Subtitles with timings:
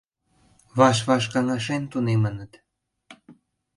[0.77, 2.53] Ваш-ваш каҥашен тунемыныт.